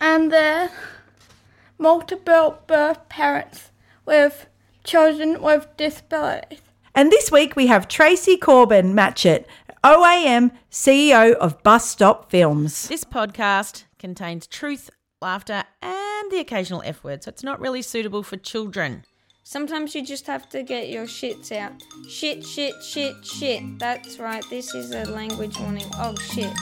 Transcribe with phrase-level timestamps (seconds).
[0.00, 0.70] and their
[1.78, 3.70] multiple birth parents
[4.04, 4.46] with
[4.84, 6.60] children with disabilities.
[6.94, 9.44] And this week we have Tracey Corbin Matchett,
[9.84, 12.88] OAM CEO of Bus Stop Films.
[12.88, 18.22] This podcast contains truth, laughter, and the occasional F word, so it's not really suitable
[18.22, 19.04] for children.
[19.42, 21.72] Sometimes you just have to get your shits out.
[22.08, 23.78] Shit, shit, shit, shit.
[23.78, 25.86] That's right, this is a language warning.
[25.94, 26.52] Oh shit.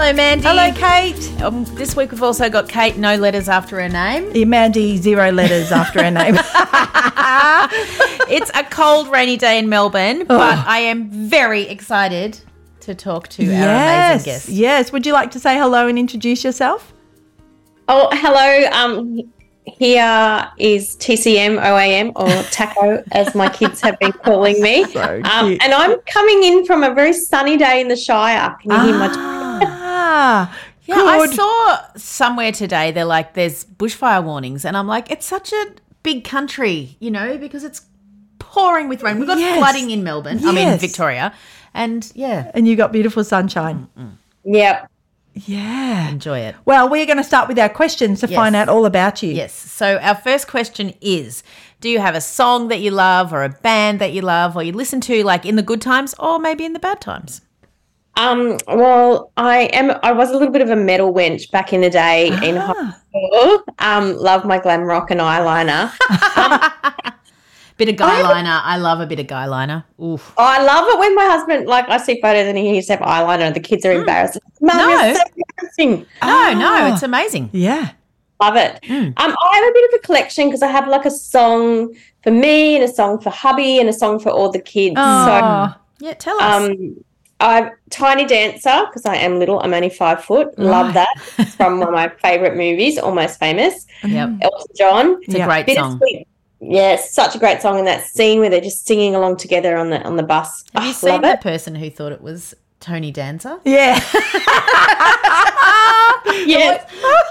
[0.00, 0.44] Hello, Mandy.
[0.44, 1.42] Hello, Kate.
[1.42, 4.34] Um, this week we've also got Kate, no letters after her name.
[4.34, 6.36] Yeah, Mandy, zero letters after her name.
[8.30, 12.40] It's a cold, rainy day in Melbourne, but I am very excited
[12.80, 14.48] to talk to our amazing guest.
[14.48, 14.90] Yes.
[14.90, 16.94] Would you like to say hello and introduce yourself?
[17.86, 18.70] Oh, hello.
[18.72, 19.30] Um,
[19.66, 24.84] here is TCM OAM or Taco, as my kids have been calling me.
[24.92, 28.56] So um, and I'm coming in from a very sunny day in the Shire.
[28.62, 29.39] Can you hear my?
[30.12, 30.56] Ah,
[30.86, 31.34] Yeah, I good.
[31.36, 35.66] saw somewhere today they're like there's bushfire warnings, and I'm like, it's such a
[36.02, 37.82] big country, you know, because it's
[38.38, 39.18] pouring with rain.
[39.18, 39.58] We've got Yes.
[39.58, 40.38] flooding in Melbourne.
[40.44, 40.80] I mean Yes.
[40.80, 41.32] Victoria,
[41.74, 43.86] and yeah, And you got beautiful sunshine.
[44.44, 44.90] Yep.
[45.34, 46.08] Yeah.
[46.08, 46.56] enjoy it.
[46.64, 48.34] Well, we're going to start with our questions to Yes.
[48.36, 49.32] find out all about you.
[49.32, 49.54] Yes.
[49.54, 51.44] So our first question is
[51.80, 54.62] Do you have a song that you love or a band that you love or
[54.64, 57.40] you listen to like in the good times or maybe in the bad times?
[58.20, 59.92] Um, well, I am.
[60.02, 62.74] I was a little bit of a metal wench back in the day in high
[62.76, 63.00] Ah.
[63.08, 63.64] school.
[63.78, 65.90] Um, love my glam rock and eyeliner.
[67.76, 68.60] Bit of guy liner.
[68.62, 69.82] I love a bit of guy liner.
[70.02, 70.34] Oof.
[70.36, 72.96] Oh, I love it when my husband, like, I see photos and he used to
[72.96, 74.38] have eyeliner and the kids are embarrassed.
[74.60, 74.86] Mum, No.
[74.90, 75.22] you're so
[75.56, 76.06] embarrassing.
[76.22, 77.48] No, no, it's amazing.
[77.54, 77.92] Yeah.
[78.38, 78.80] Love it.
[78.90, 82.30] Um, I have a bit of a collection because I have like a song for
[82.30, 84.96] me and a song for hubby and a song for all the kids.
[84.98, 85.74] Oh.
[86.00, 86.62] Yeah, tell us.
[86.70, 87.02] um,
[87.40, 89.60] I'm tiny dancer because I am little.
[89.60, 90.58] I'm only five foot.
[90.58, 91.08] Love that.
[91.38, 93.86] It's from one of my favorite movies, Almost Famous.
[94.04, 94.30] yep.
[94.42, 95.18] Elton John.
[95.22, 95.46] It's a Yeah.
[95.46, 95.98] great song.
[95.98, 96.26] Bittersweet.
[96.60, 97.78] Yeah, such a great song.
[97.78, 100.64] And that scene where they're just singing along together on the on the bus.
[100.74, 101.40] Have you Oh, seen love the it.
[101.40, 103.58] person who thought it was Tony Dancer?
[103.64, 103.98] Yeah.
[106.46, 106.84] Yeah,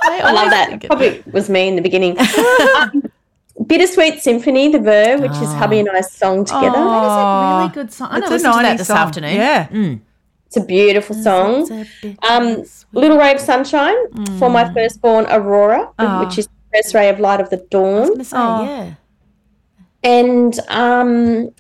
[0.04, 0.84] I love that.
[0.86, 2.18] Probably was me in the beginning.
[2.20, 3.04] Um,
[3.66, 6.72] Bittersweet Symphony, the Verve, which is hubby and I's song together.
[6.72, 8.08] That is a really good song.
[8.12, 8.98] I'm It's going a to listen to that this song.
[8.98, 9.36] afternoon.
[9.36, 9.68] Yeah.
[9.68, 10.00] Mm.
[10.48, 11.86] It's a beautiful song.
[12.30, 12.64] Um,
[12.94, 13.96] Little Ray of Sunshine
[14.40, 16.26] for my firstborn Aurora, Oh.
[16.26, 18.24] which is the first ray of light of the I was dawn.
[18.24, 18.64] say, Oh.
[18.64, 18.94] yeah.
[20.04, 21.52] And um,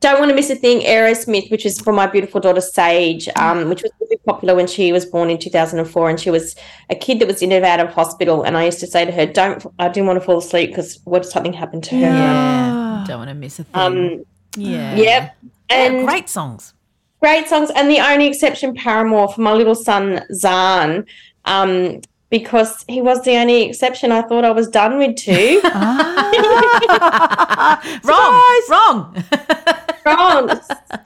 [0.00, 3.68] Don't Want to Miss a Thing, Aerosmith, which is for my beautiful daughter Sage, um,
[3.70, 6.10] which was really popular when she was born in 2004.
[6.10, 6.54] And she was
[6.90, 8.42] a kid that was in and out of hospital.
[8.42, 11.00] And I used to say to her, Don't, I didn't want to fall asleep because
[11.04, 12.00] what if something happened to her?
[12.02, 13.04] Yeah.
[13.08, 13.70] Don't want to miss a thing.
[13.74, 14.24] Um,
[14.56, 14.94] yeah.
[14.96, 14.96] Yep.
[15.02, 15.30] Yeah,
[15.70, 16.74] And great songs.
[17.20, 21.06] great songs, and the only exception, Paramore, for my little son Zan,
[21.46, 22.00] um,
[22.30, 24.12] because he was the only exception.
[24.12, 25.60] I thought I was done with two.
[28.04, 28.42] Wrong.
[28.70, 29.24] Wrong.
[30.06, 30.48] wrong,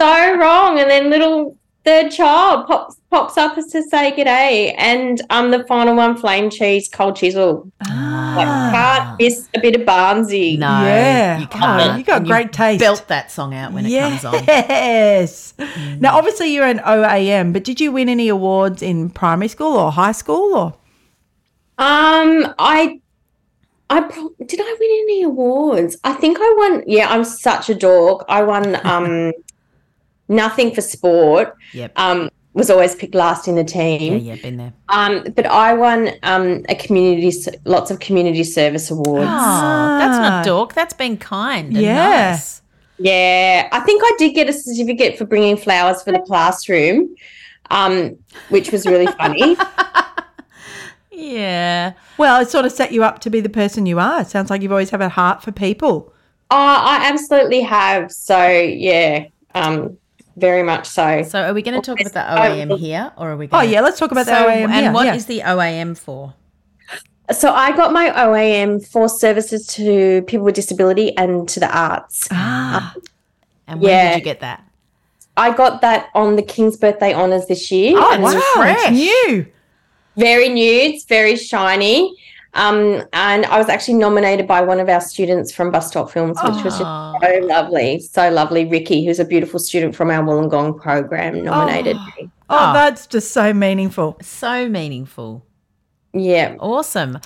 [0.01, 0.79] so wrong.
[0.79, 5.65] And then little third child pops pops up as to say g'day, and um, the
[5.65, 7.69] final one, Flame Trees, Cold Chisel.
[7.85, 10.57] Like, can't miss a bit of Barnsey.
[10.57, 11.39] No, Yeah.
[11.41, 11.99] you Oh, can't.
[11.99, 12.79] you got And great taste.
[12.79, 14.35] Belt that song out when it comes on.
[14.47, 15.55] Yes.
[15.99, 19.91] Now, obviously, you're an OAM, but did you win any awards in primary school or
[19.91, 20.55] high school?
[20.57, 20.67] Or
[21.79, 23.01] Um, I,
[23.91, 25.97] I pro- did I win any awards?
[26.05, 26.85] I think I won.
[26.87, 28.25] Yeah, I'm such a dork.
[28.29, 29.33] I won um,
[30.29, 31.57] nothing for sport.
[31.75, 31.93] Yep.
[31.97, 34.15] Um, was always picked last in the team.
[34.15, 34.73] yeah, yeah, been there.
[34.89, 37.33] Um, but I won um a community,
[37.65, 39.29] lots of community service awards.
[39.29, 40.73] Oh, that's not dork.
[40.75, 41.69] That's been kind.
[41.69, 42.31] And Yeah.
[42.33, 42.63] Nice.
[42.99, 47.15] Yeah, I think I did get a certificate for bringing flowers for the classroom,
[47.71, 48.19] um,
[48.51, 49.57] which was really funny.
[51.21, 51.93] Yeah.
[52.19, 54.21] well, it sort of set you up to be the person you are.
[54.23, 56.13] It sounds like you've always had a heart for people.
[56.51, 58.11] Oh, I absolutely have.
[58.11, 59.97] So yeah, um,
[60.37, 61.23] very much so.
[61.23, 63.71] So are we going to talk about the OAM here or are we going Oh,
[63.71, 64.69] yeah, let's talk about the OAM.
[64.71, 64.93] And here.
[64.93, 65.15] what yeah.
[65.15, 66.35] is the OAM for?
[67.33, 72.27] So I got my OAM for services to people with disability and to the arts.
[72.33, 72.95] Ah,
[73.69, 74.09] And when Yeah.
[74.11, 74.65] did you get that?
[75.37, 77.95] I got that on the King's Birthday Honours this year.
[77.97, 78.41] oh, And wow.
[78.55, 78.79] fresh.
[78.91, 78.91] It's
[79.29, 79.47] new.
[80.17, 82.17] Very nudes, very shiny.
[82.55, 86.37] Um, and I was actually nominated by one of our students from Bus Stop Films,
[86.43, 88.65] which was just so lovely, so lovely.
[88.65, 92.29] Ricky, who's a beautiful student from our Wollongong program, nominated me.
[92.49, 92.73] Oh, Oh.
[92.73, 94.19] that's just so meaningful.
[94.21, 95.47] So meaningful.
[96.13, 96.57] Yeah.
[96.59, 97.21] Awesome.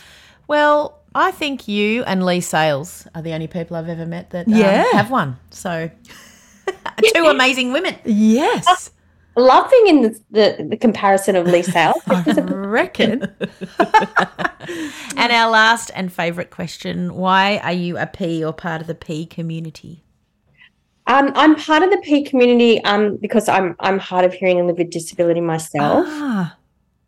[0.47, 4.47] Well, I think you and Leigh Sales are the only people I've ever met that
[4.47, 4.85] um, Yeah.
[4.93, 5.39] have one.
[5.49, 5.91] So
[7.15, 7.97] two amazing women.
[8.05, 8.91] Yes.
[9.37, 12.03] Loving in the, the, the comparison of Leigh Sales.
[12.07, 13.33] I reckon.
[15.17, 18.95] And our last and favourite question why are you a P or part of the
[18.95, 20.03] P community?
[21.07, 24.67] Um, I'm part of the P community um, because I'm I'm hard of hearing and
[24.67, 26.07] live with disability myself.
[26.09, 26.57] Ah,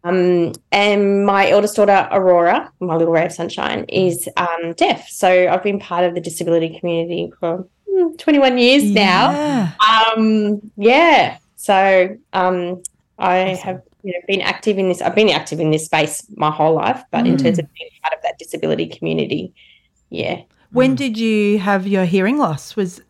[0.05, 5.09] Um, and my eldest daughter Aurora, my little ray of sunshine, is um, deaf.
[5.09, 9.31] So I've been part of the disability community for mm, 21 years now.
[9.33, 9.73] yeah.
[10.17, 11.39] Um, yeah.
[11.67, 12.83] So um,
[13.19, 13.37] I
[13.67, 15.03] have you know, been active in this.
[15.03, 18.15] I've been active in this space my whole life, but in terms of being part
[18.15, 19.53] of that disability community,
[20.11, 20.43] yeah.
[20.71, 22.77] When did you have your hearing loss?
[22.77, 23.01] Was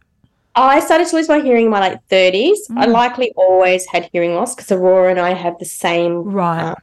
[0.55, 2.57] I started to lose my hearing in my late 30s.
[2.71, 2.79] Mm.
[2.79, 6.71] I likely always had hearing loss because Aurora and I have the same right.
[6.71, 6.75] Uh,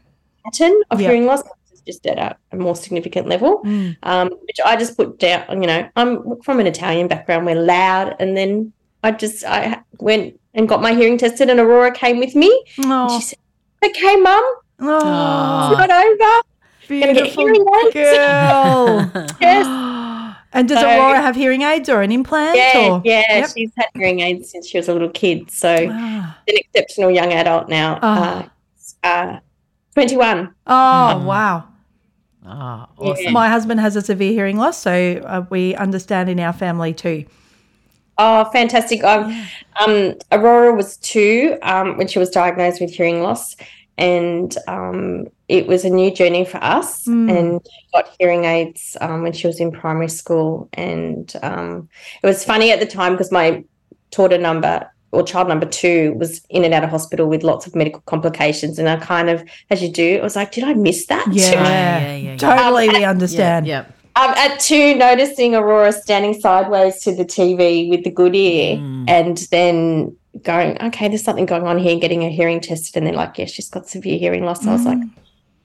[0.45, 1.09] pattern of Yep.
[1.09, 1.41] hearing loss.
[1.71, 3.97] It's just at a, a more significant level, Mm.
[4.03, 5.59] um, which I just put down.
[5.61, 7.47] You know, I'm from an Italian background.
[7.47, 8.73] We're loud, and then
[9.03, 12.49] I just I went and got my hearing tested, and Aurora came with me.
[12.77, 13.39] And Oh, she said,
[13.85, 14.43] "Okay, Mum,
[14.81, 16.41] oh, it's not over.
[16.89, 19.11] Gonna get beautiful hearing aids." girl.
[19.41, 19.65] Yes.
[20.53, 22.55] and does So- Aurora have hearing aids or an implant?
[22.57, 23.01] Yeah, or?
[23.03, 23.23] yeah.
[23.39, 23.49] Yep.
[23.57, 26.37] She's had hearing aids since she was a little kid, so Ah.
[26.47, 27.99] an exceptional young adult now.
[28.01, 28.07] Oh.
[29.03, 29.39] Uh, uh,
[29.95, 30.53] Twenty-one.
[30.65, 31.65] Oh, wow.
[32.45, 33.31] Oh, awesome.
[33.31, 34.91] My husband has a severe hearing loss, so
[35.25, 37.25] uh, we understand in our family too.
[38.17, 39.03] Oh, fantastic.
[39.03, 39.47] Um,
[39.79, 43.55] um, Aurora was two um, when she was diagnosed with hearing loss,
[43.97, 47.05] and um, it was a new journey for us.
[47.05, 47.37] Mm.
[47.37, 50.69] And she got hearing aids um, when she was in primary school.
[50.73, 51.89] And um,
[52.21, 53.63] it was funny at the time because my
[54.11, 57.75] daughter number or child number two was in and out of hospital with lots of
[57.75, 58.79] medical complications.
[58.79, 61.27] And I kind of, as you do, I was like, did I miss that?
[61.31, 62.37] Yeah, yeah, yeah, yeah.
[62.37, 62.89] totally.
[62.89, 63.67] we Yeah, understand.
[63.67, 63.85] yeah.
[64.15, 69.09] Um, at two, noticing Aurora standing sideways to the TV with the good ear, Mm.
[69.09, 73.15] and then going, okay, there's something going on here, getting her hearing tested, and then
[73.15, 74.65] like, yeah, she's got severe hearing loss.
[74.67, 75.09] I was like, Mm.
[75.15, 75.21] oh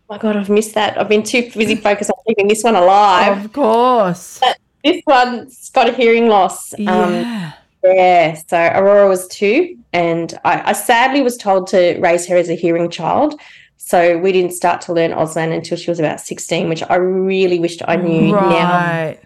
[0.09, 0.99] my god, I've missed that.
[0.99, 3.45] I've been too busy focused on keeping this one alive.
[3.45, 4.41] Of course.
[4.83, 6.73] This one's got a hearing loss.
[6.75, 7.53] Um, Yeah.
[7.85, 12.49] yeah, so Aurora was two, and I, I sadly was told to raise her as
[12.49, 13.39] a hearing child.
[13.79, 17.59] So we didn't start to learn Auslan until she was about 16, which I really
[17.59, 18.37] wished I knew now.
[18.37, 19.19] right.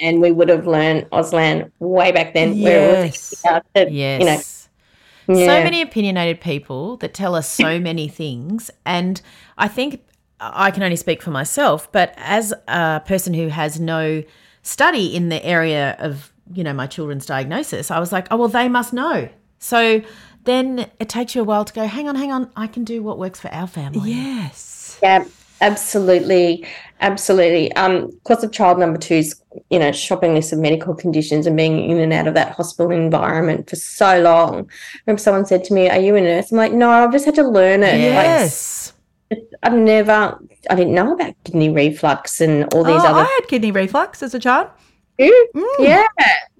[0.00, 2.60] And we would have learned Auslan way back then.
[2.60, 3.62] where it was Yes.
[3.76, 4.68] to, Yes.
[5.28, 8.70] You know, So many opinionated people that tell us so many things.
[8.84, 9.20] And
[9.56, 10.00] I think
[10.40, 14.24] I can only speak for myself, but as a person who has no
[14.62, 18.48] study in the area of, you know, my children's diagnosis, I was like, oh, well,
[18.48, 19.28] they must know.
[19.60, 20.00] So
[20.44, 23.02] then it takes you a while to go, hang on, hang on, I can do
[23.02, 24.12] what works for our family.
[24.12, 24.98] Yes.
[25.02, 25.24] Yeah,
[25.62, 26.66] Absolutely,
[27.00, 27.72] absolutely.
[27.74, 31.88] Um, course of child number two's, you know, shopping list of medical conditions and being
[31.88, 34.54] in and out of that hospital environment for so long.
[34.56, 37.26] I remember someone said to me, "Are you a nurse?" I'm like, "No, I've just
[37.26, 38.92] had to learn it." Yes.
[39.30, 40.36] Like, I've never,
[40.68, 43.20] I didn't know about kidney reflux and all these oh, other.
[43.20, 44.68] I had kidney reflux as a child.
[45.18, 46.06] Yeah,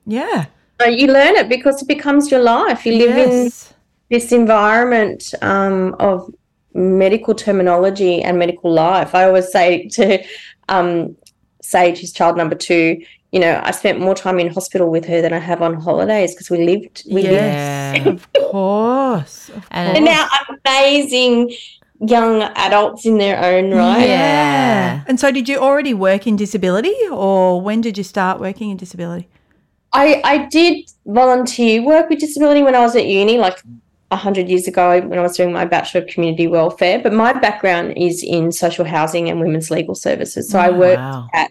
[0.06, 0.46] Yeah.
[0.80, 2.86] So you learn it because it becomes your life.
[2.86, 3.71] You live in Yes.
[4.12, 6.30] This environment um, of
[6.74, 9.14] medical terminology and medical life.
[9.14, 10.22] I always say to
[10.68, 11.16] um,
[11.62, 13.02] Sage, his child number two,
[13.32, 16.34] you know, I spent more time in hospital with her than I have on holidays
[16.34, 18.06] because we lived, we lived.
[18.06, 19.48] Of course.
[19.48, 20.28] Of And- And now
[20.66, 21.54] amazing
[22.00, 24.06] young adults in their own right.
[24.06, 25.04] Yeah.
[25.06, 28.76] And so, did you already work in disability, or when did you start working in
[28.76, 29.28] disability?
[29.94, 33.62] I, I did volunteer work with disability when I was at uni, like
[34.12, 36.98] a hundred years ago when I was doing my Bachelor of Community Welfare.
[37.04, 40.48] But my background is in social housing and women's legal services.
[40.50, 41.28] So I worked Wow.
[41.34, 41.50] at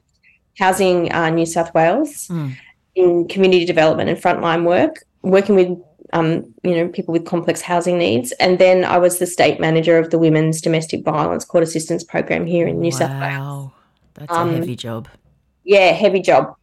[0.59, 2.51] Housing uh, New South Wales Mm.
[2.95, 5.69] in community development and frontline work, working with
[6.13, 6.29] um,
[6.63, 8.31] you know people with complex housing needs.
[8.43, 12.45] And then I was the state manager of the Women's Domestic Violence Court Assistance Program
[12.45, 13.39] here in New South Wales.
[13.39, 13.71] Wow.
[14.15, 15.07] That's Um, a heavy job.
[15.63, 16.53] Yeah, heavy job,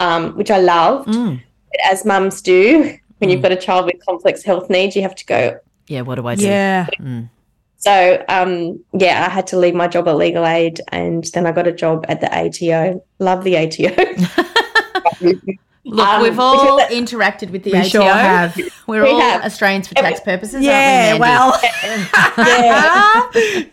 [0.00, 1.08] um, which I loved.
[1.08, 1.40] Mm.
[1.70, 5.14] But as mums do, when you've got a child with complex health needs, you have
[5.14, 5.58] to go.
[5.86, 6.44] Yeah, what do I do?
[6.44, 6.86] Yeah.
[7.78, 11.52] So, um, yeah, I had to leave my job at Legal Aid, and then I
[11.52, 13.04] got a job at the ATO.
[13.18, 13.94] Love the ATO.
[15.88, 17.88] Look, Um, we've all because- interacted with the We ATO.
[17.88, 18.56] sure have.
[18.88, 19.42] We're We all have.
[19.44, 20.64] Australians for tax purposes.
[20.64, 21.16] Yeah.
[21.20, 21.60] aren't we, Well.
[22.38, 23.22] yeah,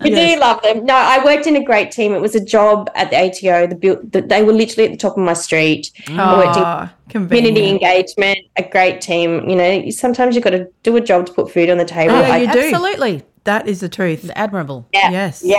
[0.01, 0.85] we do love them.
[0.85, 2.13] No, I worked in a great team.
[2.13, 3.67] It was a job at the ATO.
[3.67, 5.91] The, build, the they were literally at the top of my street.
[6.07, 8.37] I worked in Oh, community engagement.
[8.57, 9.49] A great team.
[9.49, 12.13] You know, sometimes you've got to do a job to put food on the table.
[12.13, 12.59] Yeah, I you do.
[12.59, 13.23] Absolutely.
[13.45, 14.29] That is the truth.
[14.35, 14.87] Admirable.
[14.93, 15.09] Yeah.
[15.11, 15.41] Yes.
[15.43, 15.57] Yeah.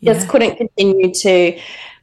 [0.00, 0.14] Yeah.
[0.14, 1.58] Just couldn't continue to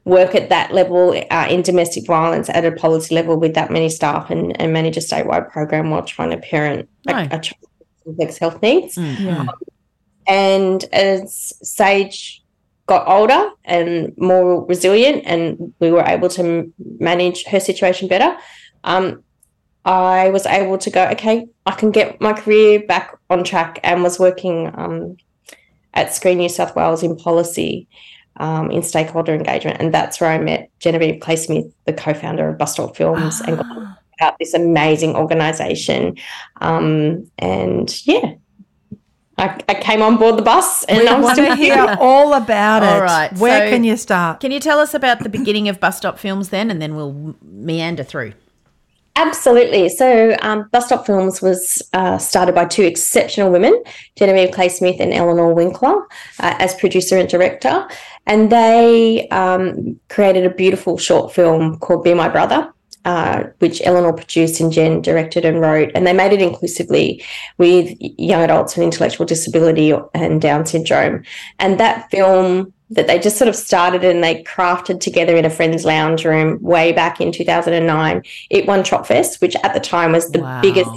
[0.08, 3.88] work at that level uh, in domestic violence at a policy level with that many
[3.88, 7.18] staff and, and manage a statewide program while trying to parent a, No.
[7.30, 8.96] a child with complex health needs.
[8.96, 9.46] Yeah.
[10.26, 12.42] And as Sage
[12.86, 18.36] got older and more resilient, and we were able to m- manage her situation better,
[18.84, 19.22] um,
[19.84, 24.02] I was able to go, okay, I can get my career back on track and
[24.02, 25.16] was working um,
[25.94, 27.88] at Screen New South Wales in policy
[28.38, 29.80] um, in stakeholder engagement.
[29.80, 33.40] And that's where I met Genevieve Clay Smith, the co founder of Bus Stop Films,
[33.42, 36.16] and got about this amazing organization.
[36.60, 38.34] Um, and yeah.
[39.38, 42.34] I, I came on board the bus and We I'm want still to hear all
[42.34, 42.88] about it.
[42.88, 44.40] All right, Where so- can you start?
[44.40, 47.36] Can you tell us about the beginning of Bus Stop Films then, and then we'll
[47.42, 48.32] meander through?
[49.18, 49.88] Absolutely.
[49.88, 53.82] So, um, Bus Stop Films was uh, started by two exceptional women,
[54.14, 56.02] Genevieve Clay Smith and Eleanor Winkler,
[56.38, 57.88] uh, as producer and director.
[58.28, 62.72] And they um, created a beautiful short film called Be My Brother.
[63.04, 67.24] Uh, which Eleanor produced and Jen directed and wrote, and they made it inclusively
[67.56, 71.22] with young adults with intellectual disability and Down syndrome.
[71.58, 75.50] And that film that they just sort of started and they crafted together in a
[75.50, 80.30] friend's lounge room way back in 2009 it won Tropfest, which at the time was
[80.30, 80.60] the Wow.
[80.62, 80.90] biggest,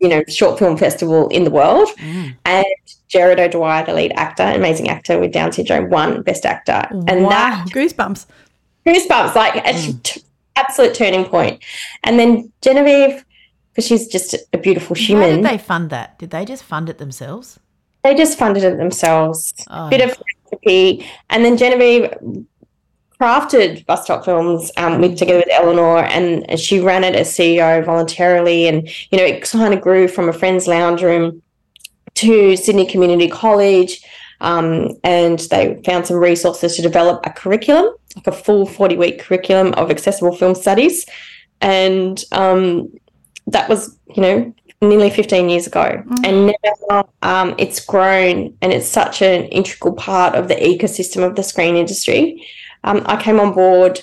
[0.00, 1.88] you know, short film festival in the world.
[1.98, 2.36] Mm.
[2.44, 2.66] And
[3.08, 6.86] Gerard O'Dwyer, the lead actor, amazing actor with Down syndrome, won Best Actor.
[7.06, 7.28] And wow.
[7.30, 8.26] that Goosebumps.
[8.86, 10.02] goosebumps, like a mm.
[10.02, 10.22] t-
[10.56, 11.62] absolute turning point.
[12.04, 13.24] And then Genevieve,
[13.72, 16.18] because she's just a beautiful How human, did they-, they fund that?
[16.18, 17.58] Did they just fund it themselves?
[18.02, 19.52] They just funded it themselves.
[19.68, 19.90] Oh.
[19.90, 21.06] Bit of philanthropy.
[21.30, 22.12] And then Genevieve
[23.20, 27.84] crafted Bus Stop Films um, with together with Eleanor, and, she ran it as CEO
[27.84, 28.66] voluntarily.
[28.66, 31.42] And you know, it kind of grew from a friend's lounge room
[32.14, 34.02] to Sydney Community College,
[34.40, 39.20] um, and they found some resources to develop a curriculum, like a full forty week
[39.20, 41.06] curriculum of accessible film studies,
[41.60, 42.90] and um,
[43.46, 46.02] that was you know nearly 15 years ago.
[46.24, 46.54] And
[46.90, 51.42] now um, it's grown and it's such an integral part of the ecosystem of the
[51.42, 52.46] screen industry.
[52.82, 54.00] Um, i came on board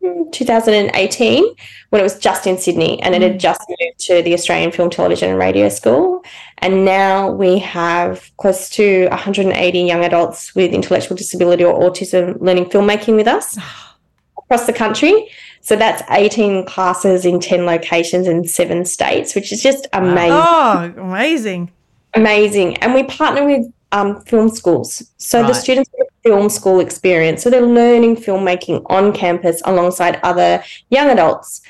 [0.00, 1.54] in 2018
[1.90, 4.88] when it was just in sydney and it had just moved to the australian film
[4.88, 6.24] television and radio school.
[6.58, 12.66] And now we have close to 180 young adults with intellectual disability or autism learning
[12.66, 13.58] filmmaking with us
[14.38, 15.28] across the country.
[15.66, 20.30] So that's 18 classes in 10 locations in seven states, which is just amazing.
[20.30, 21.72] Oh, amazing.
[22.14, 22.76] Amazing.
[22.76, 25.10] And we partner with um, film schools.
[25.16, 27.42] So the students get a film school experience.
[27.42, 31.62] So they're learning filmmaking on campus alongside other young adults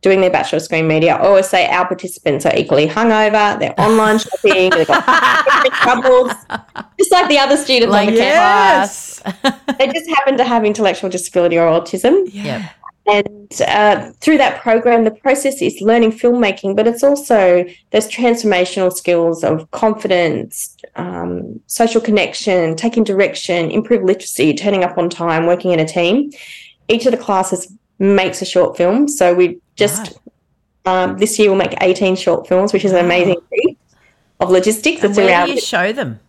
[0.00, 3.74] doing their Bachelor of Screen Media, I always say our participants are equally hungover, they're
[3.80, 5.04] online shopping, they've got
[5.82, 6.30] troubles,
[6.96, 9.20] just like the other students on the campus.
[9.76, 12.28] They just happen to have intellectual disability or autism.
[12.32, 12.62] Yep.
[13.08, 18.92] And uh, through that program, the process is learning filmmaking, but it's also those transformational
[18.92, 25.72] skills of confidence, um, social connection, taking direction, improved literacy, turning up on time, working
[25.72, 26.30] in a team.
[26.88, 29.08] Each of the classes makes a short film.
[29.08, 30.18] So we just
[30.84, 33.78] um, this year we'll make 18 short films, which is an amazing feat
[34.40, 35.02] of logistics.
[35.02, 36.20] And where around do you show them?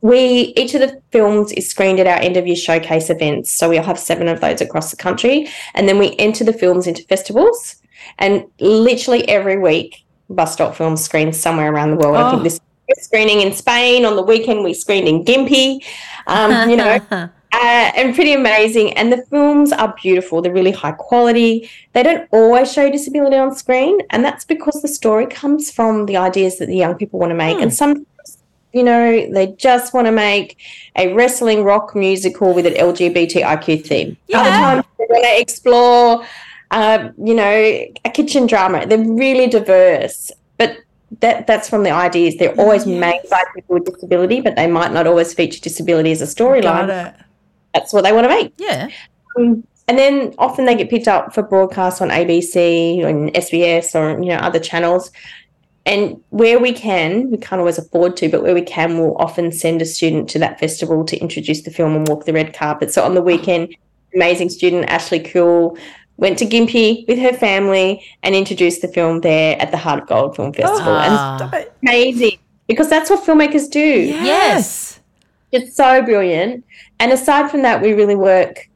[0.00, 3.52] We each of the films is screened at our end of year showcase events.
[3.52, 6.86] So we'll have seven of those across the country, and then we enter the films
[6.86, 7.76] into festivals.
[8.18, 12.16] And literally every week, Bus Stop Films screens somewhere around the world.
[12.16, 14.62] I think this we're screening in Spain on the weekend.
[14.62, 15.84] We screened in Gympie,
[16.28, 18.92] um, you know, uh, and pretty amazing.
[18.94, 20.40] And the films are beautiful.
[20.40, 21.68] They're really high quality.
[21.94, 26.16] They don't always show disability on screen, and that's because the story comes from the
[26.16, 27.58] ideas that the young people want to make.
[27.58, 28.06] And sometimes
[28.76, 30.58] you know, they just want to make
[30.96, 34.16] a wrestling rock musical with an LGBTIQ theme.
[34.34, 36.26] Other times they want to explore,
[36.70, 37.52] uh, you know,
[38.04, 38.84] a kitchen drama.
[38.86, 40.76] They're really diverse, but
[41.20, 42.36] that that's from the ideas.
[42.36, 46.20] They're always made by people with disability, but they might not always feature disability as
[46.20, 47.14] a storyline.
[47.72, 48.52] That's what they want to make.
[48.58, 48.88] Yeah.
[49.38, 54.22] Um, and then often they get picked up for broadcast on ABC and SBS or
[54.22, 55.10] you know other channels.
[55.86, 59.52] And where we can, we can't always afford to, but where we can, we'll often
[59.52, 62.92] send a student to that festival to introduce the film and walk the red carpet.
[62.92, 63.74] So on the weekend,
[64.14, 65.78] amazing student Ashley Kuhl
[66.16, 70.08] went to Gympie with her family and introduced the film there at the Heart of
[70.08, 70.92] Gold Film Festival.
[70.92, 71.50] Ah.
[71.52, 73.80] And amazing because that's what filmmakers do.
[73.80, 74.98] Yes.
[75.52, 76.64] It's so brilliant.
[76.98, 78.68] And aside from that, we really work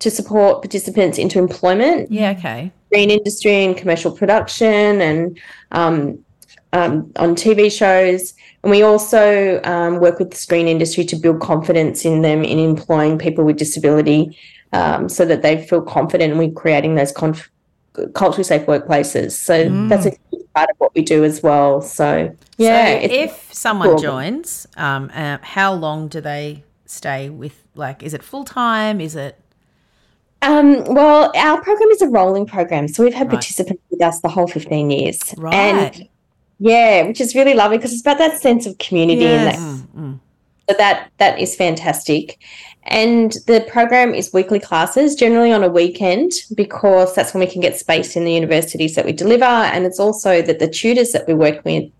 [0.00, 2.32] to support participants into employment, Yeah.
[2.38, 2.70] Okay.
[2.92, 5.38] green industry and commercial production, and
[5.72, 6.24] um,
[6.72, 8.34] um, on TV shows.
[8.62, 12.58] And we also um, work with the screen industry to build confidence in them in
[12.58, 14.36] employing people with disability
[14.72, 17.50] um, so that they feel confident and we're creating those conf-
[18.14, 19.32] culturally safe workplaces.
[19.32, 21.80] So that's a huge part of what we do as well.
[21.80, 23.00] So, yeah.
[23.00, 23.98] So if someone cool.
[23.98, 27.64] joins, um, uh, how long do they stay with?
[27.74, 29.00] Like, is it full time?
[29.00, 29.40] Is it?
[30.42, 33.34] Um, well, our program is a rolling program, so we've had Right.
[33.34, 35.54] participants with us the whole fifteen years, Right.
[35.54, 36.08] and
[36.58, 39.56] yeah, which is really lovely because it's about that sense of community Yes.
[39.58, 40.20] and that mm, mm.
[40.68, 42.38] so that that is fantastic.
[42.90, 47.60] And the program is weekly classes, generally on a weekend, because that's when we can
[47.60, 49.44] get space in the universities that we deliver.
[49.44, 51.90] And it's also that the tutors that we work with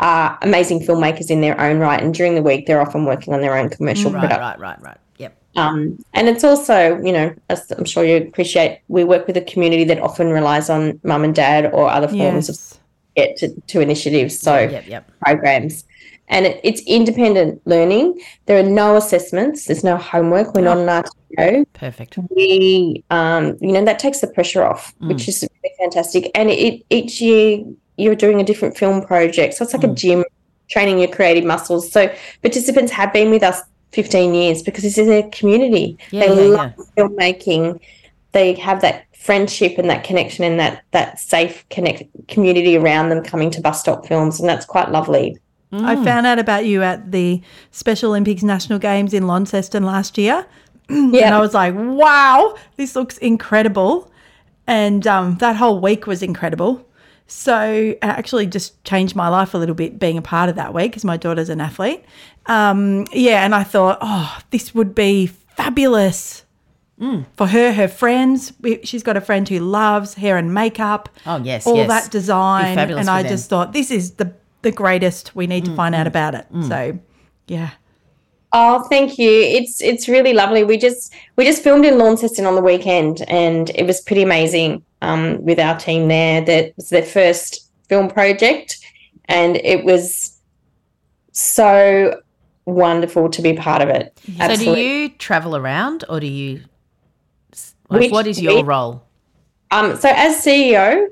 [0.00, 2.02] are amazing filmmakers in their own right.
[2.02, 4.22] And during the week, they're often working on their own commercial mm, Right.
[4.22, 4.42] production.
[4.42, 4.58] Right.
[4.58, 4.82] Right.
[4.82, 4.96] Right.
[5.18, 5.36] Yep.
[5.54, 9.42] Um, and it's also, you know, as I'm sure you appreciate, we work with a
[9.42, 12.78] community that often relies on mum and dad or other forms of Yes.
[13.16, 14.86] Get to, to initiatives, so Yep.
[14.86, 15.10] Yep.
[15.20, 15.84] programs.
[16.28, 18.20] And it, it's independent learning.
[18.46, 19.66] There are no assessments.
[19.66, 20.54] There's no homework.
[20.54, 21.02] We're not an ah.
[21.38, 21.66] RTO.
[21.74, 22.18] Perfect.
[22.30, 25.08] We, um, you know, that takes the pressure off, mm.
[25.08, 26.30] which is really fantastic.
[26.34, 27.64] And it, each year
[27.96, 29.96] you're doing a different film project, so it's like a mm.
[29.96, 30.24] gym,
[30.70, 31.92] training your creative muscles.
[31.92, 33.60] So participants have been with us
[33.92, 35.98] 15 years because this is a community.
[36.10, 37.80] Yeah, they yeah, love filmmaking.
[38.32, 43.22] They have that friendship and that connection and that that safe connect community around them
[43.22, 45.36] coming to bus stop films, and that's quite lovely.
[45.74, 47.40] I found out about you at the
[47.70, 50.46] Special Olympics National Games in Launceston last year.
[50.88, 54.12] And I was like, wow, this looks incredible.
[54.66, 56.86] And um, that whole week was incredible.
[57.26, 60.74] So it actually just changed my life a little bit being a part of that
[60.74, 62.04] week because my daughter's an athlete.
[62.46, 66.44] Um, yeah, and I thought, oh, this would be fabulous
[67.36, 68.52] for her, her friends.
[68.84, 71.08] She's got a friend who loves hair and makeup.
[71.26, 71.88] Oh, yes, all yes.
[71.88, 72.76] that design.
[72.76, 73.30] fabulous And for I them.
[73.30, 75.34] just thought this is the the greatest.
[75.34, 76.46] We need to mm, find out mm, about it.
[76.52, 76.68] Mm.
[76.68, 76.98] So,
[77.48, 77.70] yeah.
[78.52, 79.30] Oh, thank you.
[79.30, 80.62] It's it's really lovely.
[80.62, 84.84] We just we just filmed in Launceston on the weekend, and it was pretty amazing.
[85.00, 88.78] Um, with our team there, that was their first film project,
[89.24, 90.38] and it was
[91.32, 92.20] so
[92.66, 94.16] wonderful to be part of it.
[94.38, 96.62] So do you travel around, or do you?
[98.00, 99.04] Like, what is your role?
[99.70, 101.06] Um, so as CEO,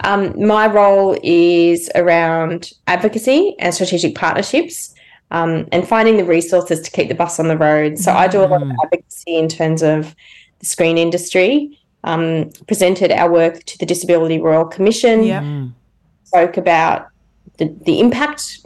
[0.00, 4.94] um, my role is around advocacy and strategic partnerships.
[5.30, 7.98] Um, and finding the resources to keep the bus on the road.
[7.98, 10.14] So I do a lot of advocacy in terms of
[10.58, 11.80] the screen industry.
[12.04, 15.22] Um, presented our work to the Disability Royal Commission.
[15.22, 15.68] Yeah.
[16.24, 17.08] Spoke about
[17.56, 18.58] the, the impact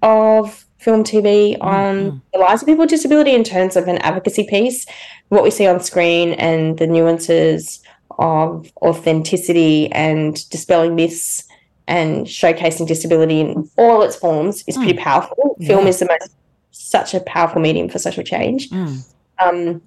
[0.00, 2.18] of film TV on mm-hmm.
[2.32, 4.86] the lives of people with disability in terms of an advocacy piece,
[5.30, 7.82] what we see on screen, and the nuances
[8.18, 11.42] of authenticity and dispelling myths
[11.88, 15.00] and showcasing disability in all its forms is pretty mm.
[15.00, 15.56] powerful.
[15.66, 16.36] Film is the most
[16.70, 18.70] such a powerful medium for social change.
[18.70, 19.12] Mm.
[19.40, 19.82] Um,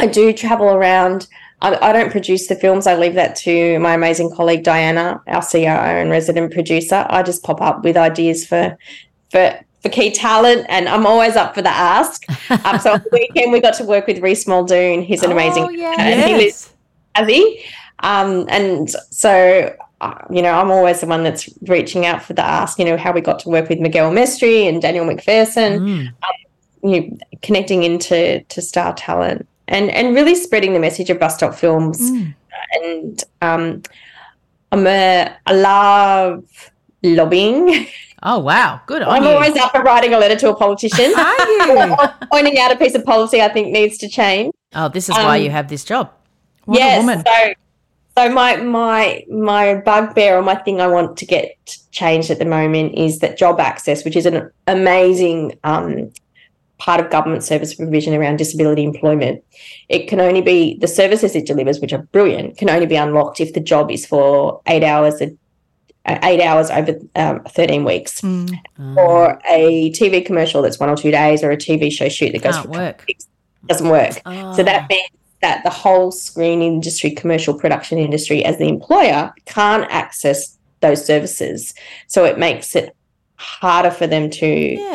[0.00, 1.28] I do travel around.
[1.60, 2.88] I, I don't produce the films.
[2.88, 5.68] I leave that to my amazing colleague Diana, our COO
[6.02, 7.06] and resident producer.
[7.08, 8.76] I just pop up with ideas for
[9.30, 12.24] for for key talent, and I'm always up for the ask.
[12.64, 15.00] Um, so on the weekend we got to work with Rhys Muldoon.
[15.02, 15.94] He's an amazing, Oh, yeah.
[15.98, 16.70] and he lives
[17.16, 17.62] Tassie.
[18.00, 22.42] Um, and so, uh, you know, I'm always the one that's reaching out for the
[22.44, 26.08] ask, you know, how we got to work with Miguel Maestre and Daniel McPherson, Mm.
[26.08, 31.18] um, you know, connecting into to star talent and, and really spreading the message of
[31.18, 32.00] bus stop films.
[32.82, 33.82] And um,
[34.72, 36.70] I'm a, I love
[37.02, 37.86] lobbying.
[38.22, 39.30] Oh wow, good on I'm you.
[39.30, 41.12] always up for writing a letter to a politician.
[41.16, 41.96] Are you?
[42.30, 44.54] pointing out a piece of policy I think needs to change.
[44.74, 46.12] oh, this is why um, you have this job.
[46.66, 46.98] Wonder yes.
[47.00, 47.24] Woman.
[47.26, 47.54] So,
[48.16, 52.44] so my my my bugbear or my thing I want to get changed at the
[52.44, 56.12] moment is that job access, which is an amazing um,
[56.82, 59.42] part of government service provision around disability employment,
[59.88, 63.40] it can only be the services it delivers, which are brilliant, can only be unlocked
[63.40, 65.30] if the job is for eight hours a
[66.06, 68.58] eight hours over um, 13 weeks Mm.
[68.96, 72.42] or a TV commercial that's one or two days or a TV show shoot that
[72.42, 73.04] goes Can't for work.
[73.06, 73.26] weeks
[73.66, 74.12] doesn't work.
[74.14, 74.52] So Ah.
[74.62, 75.08] that means
[75.42, 81.74] that the whole screen industry, commercial production industry, as the employer, can't access those services.
[82.08, 82.94] So it makes it
[83.36, 84.46] harder for them to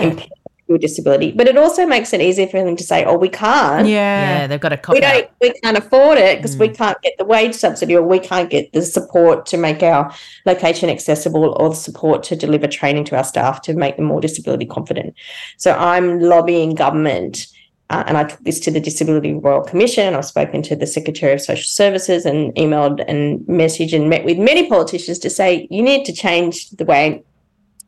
[0.01, 0.27] employ
[0.67, 1.31] people with disability.
[1.31, 3.87] But it also makes it easier for them to say, "Oh, we can't.
[3.87, 4.39] Yeah.
[4.41, 5.01] Yeah, they've got a We cop out.
[5.01, 5.29] don't.
[5.41, 8.71] We can't afford it because we can't get the wage subsidy, or we can't get
[8.73, 10.13] the support to make our
[10.45, 14.21] location accessible, or the support to deliver training to our staff to make them more
[14.21, 15.13] disability confident."
[15.57, 17.47] So I'm lobbying government
[17.89, 20.13] uh, and I took this to the Disability Royal Commission.
[20.13, 24.37] I've spoken to the Secretary of Social Services and emailed and messaged and met with
[24.37, 27.23] many politicians to say you need to change the way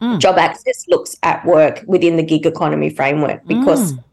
[0.01, 0.19] Mm.
[0.19, 4.03] job access looks at work within the gig economy framework because mm.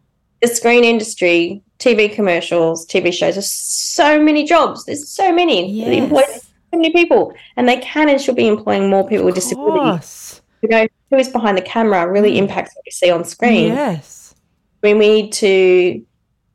[0.42, 4.84] the screen industry, TV commercials, TV shows, there's so many jobs.
[4.84, 5.84] There's so many.
[5.84, 9.36] They employ so many people, and they can and should be employing more people with
[9.36, 10.42] disabilities.
[10.62, 12.38] You know, who is behind the camera really mm.
[12.38, 14.34] impacts what you see on screen Yes.
[14.82, 16.04] we need to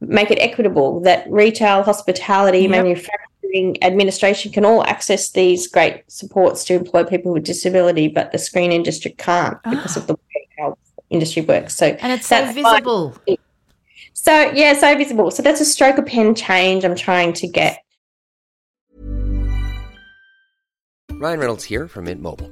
[0.02, 3.21] make it equitable that retail, hospitality, manufacturing,
[3.82, 8.72] administration can all access these great supports to employ people with disability, but the screen
[8.72, 10.18] industry can't because of the ah.
[10.36, 10.78] way our
[11.10, 11.76] industry works.
[11.76, 13.16] So And it's so that's my- visible.
[14.14, 15.32] so yeah, so visible.
[15.32, 17.80] So that's a stroke of pen change I'm trying to get.
[21.12, 22.52] Ryan Reynolds here from Mint Mobile.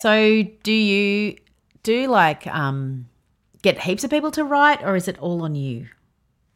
[0.00, 1.36] So do you
[1.82, 3.06] do like um
[3.62, 5.86] get heaps of people to write or is it all on you?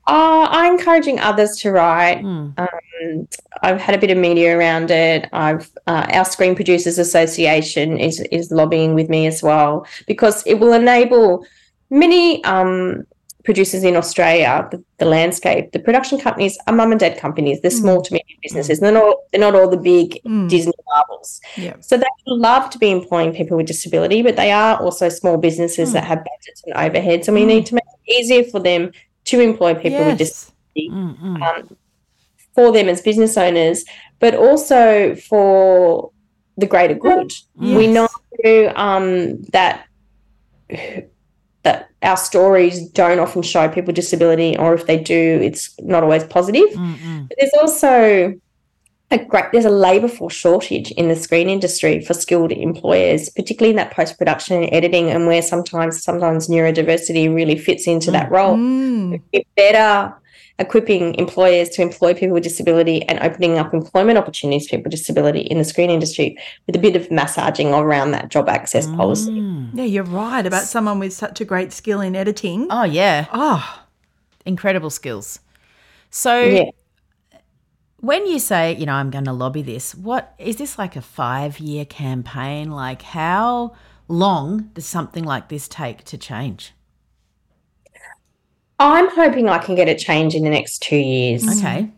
[0.06, 2.20] Uh, I'm encouraging others to write.
[2.20, 2.50] Hmm.
[2.58, 3.28] Um,
[3.62, 5.28] I've had a bit of media around it.
[5.32, 10.54] I've uh, our Screen Producers Association is is lobbying with me as well because it
[10.54, 11.46] will enable
[11.90, 13.06] many um,
[13.44, 17.60] producers in Australia, the, the landscape, the production companies are mum and dad companies.
[17.60, 18.04] They're small mm.
[18.04, 18.78] to medium businesses.
[18.78, 18.82] Mm.
[18.82, 20.48] They're not they're not all the big mm.
[20.48, 21.40] Disney marvels.
[21.56, 21.76] Yeah.
[21.80, 25.92] So they love to be employing people with disability, but they are also small businesses
[25.92, 28.92] that have budgets and overheads, and we need to make it easier for them
[29.24, 31.76] to employ people with disability um,
[32.54, 33.84] for them as business owners,
[34.20, 36.10] but also for
[36.56, 37.32] the greater good.
[37.56, 38.08] We know
[38.76, 39.86] um, that
[42.04, 46.24] our stories don't often show people with disability, or if they do, it's not always
[46.24, 46.68] positive.
[46.74, 48.34] But there's also
[49.10, 53.70] a great there's a labour force shortage in the screen industry for skilled employers, particularly
[53.70, 58.30] in that post production and editing, and where sometimes sometimes neurodiversity really fits into that
[58.30, 58.56] role.
[58.56, 60.14] We're better
[60.58, 64.92] equipping employers to employ people with disability and opening up employment opportunities for people with
[64.92, 68.96] disability in the screen industry with a bit of massaging around that job access mm.
[68.96, 69.32] policy.
[69.74, 72.68] Yeah, you're right about someone with such a great skill in editing.
[72.70, 73.26] Oh yeah.
[73.32, 73.80] Oh,
[74.46, 75.40] Incredible skills.
[76.10, 76.70] So Yeah.
[78.00, 81.00] when you say, you know, I'm going to lobby this, what is this like a
[81.00, 82.70] 5-year campaign?
[82.70, 83.74] Like how
[84.06, 86.73] long does something like this take to change?
[88.78, 91.46] I'm hoping I can get a change in the next two years.
[91.58, 91.88] Okay.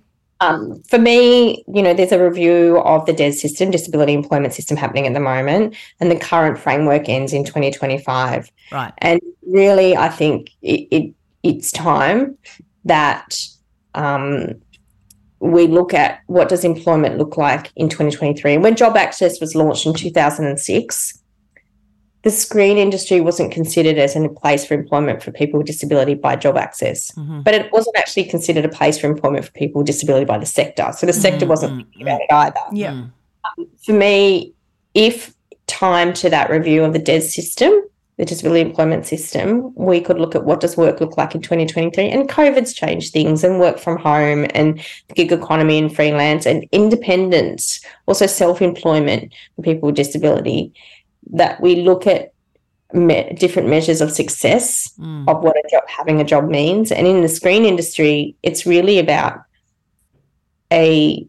[0.40, 4.76] Um, for me, you know, there's a review of the DES system, disability employment system,
[4.76, 8.50] happening at the moment, and the current framework ends in 2025.
[8.70, 8.92] Right.
[8.98, 12.36] And really, I think it, it it's time
[12.84, 13.38] that
[13.94, 14.60] um,
[15.40, 18.54] we look at what does employment look like in 2023.
[18.54, 21.22] And when Job Access was launched in 2006,
[22.26, 26.34] the screen industry wasn't considered as a place for employment for people with disability by
[26.34, 27.42] job access, mm-hmm.
[27.42, 30.44] but it wasn't actually considered a place for employment for people with disability by the
[30.44, 30.90] sector.
[30.92, 32.02] So the sector mm, wasn't mm, thinking mm.
[32.02, 32.76] about it either.
[32.76, 32.90] Yeah.
[32.90, 33.12] Um,
[33.80, 34.52] for me,
[34.94, 35.36] if
[35.68, 37.70] time to that review of the DES system,
[38.16, 42.08] the disability employment system, we could look at what does work look like in 2023.
[42.08, 46.66] And COVID's changed things and work from home and the gig economy and freelance and
[46.72, 50.72] independence, also self-employment for people with disability
[51.32, 52.32] that we look at
[52.92, 55.28] me- different measures of success mm.
[55.28, 58.98] of what a job having a job means and in the screen industry it's really
[58.98, 59.42] about
[60.72, 61.26] a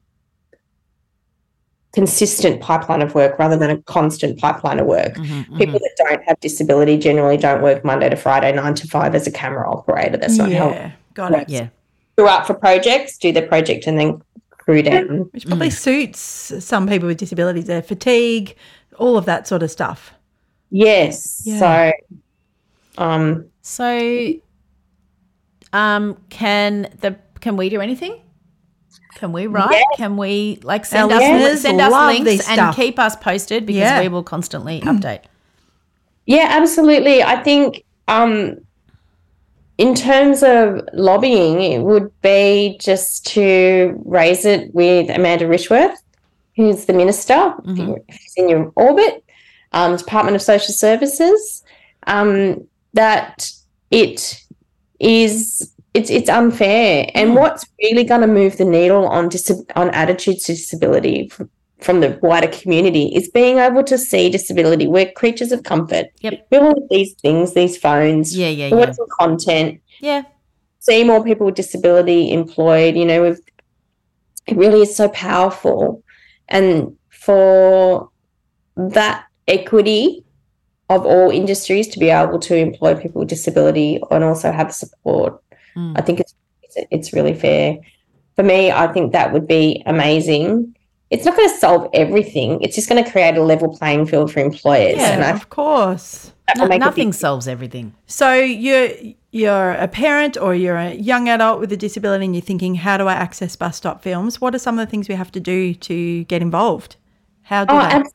[1.93, 5.57] consistent pipeline of work rather than a constant pipeline of work mm-hmm, mm-hmm.
[5.57, 9.25] people that don't have disability generally don't work monday to friday 9 to 5 as
[9.25, 10.91] a camera operator that's not how Yeah.
[11.15, 11.49] Got it.
[11.49, 11.69] Yeah.
[12.15, 14.21] crew up for projects do the project and then
[14.67, 15.73] crew down Which probably mm.
[15.73, 16.19] suits
[16.63, 18.55] some people with disabilities, their fatigue,
[18.97, 20.13] all of that sort of stuff.
[20.69, 21.59] yes Yeah.
[21.59, 24.33] so um So,
[25.73, 28.21] um, can the can we do anything?
[29.15, 29.71] Can we write?
[29.71, 29.81] Yeah.
[29.95, 33.79] Can we like send Our us listeners send us links and keep us posted because
[33.81, 34.01] Yeah.
[34.01, 35.21] we will constantly update.
[36.25, 37.23] Yeah, absolutely.
[37.23, 38.57] I think um,
[39.77, 45.95] in terms of lobbying, it would be just to raise it with Amanda Rishworth,
[46.57, 49.23] who's the minister, if you- if it's in your orbit,
[49.71, 51.63] um, Department of Social Services,
[52.07, 53.49] um, that
[53.91, 54.41] it
[54.99, 59.89] is it's it's unfair, and what's really going to move the needle on dis- on
[59.91, 61.47] attitudes to disability f-
[61.79, 64.85] from the wider community is being able to see disability.
[64.87, 66.07] We're creatures of comfort.
[66.21, 66.47] Yep.
[66.51, 68.35] We all have these things, these phones.
[68.37, 68.93] Yeah, yeah, want yeah.
[68.93, 69.79] some content.
[69.99, 70.21] Yeah.
[70.79, 72.95] See more people with disability employed.
[72.95, 73.39] You know, it
[74.55, 76.03] really is so powerful,
[76.47, 78.09] and for
[78.75, 80.23] that equity
[80.89, 85.41] of all industries to be able to employ people with disability and also have support,
[85.73, 85.93] hmm.
[85.95, 86.33] I think it's
[86.91, 87.77] it's, really fair.
[88.35, 90.75] For me, I think that would be amazing.
[91.09, 92.61] It's not going to solve everything.
[92.61, 94.99] It's just going to create a level playing field for employers.
[94.99, 96.33] and Yeah, I of course.
[96.55, 97.93] That will No- nothing solves everything.
[98.07, 98.89] So you're
[99.31, 102.97] you're a parent or you're a young adult with a disability and you're thinking, how
[102.97, 104.41] do I access bus stop films?
[104.41, 106.95] What are some of the things we have to do to get involved?
[107.43, 107.85] How do Oh, they?
[107.85, 108.05] ab-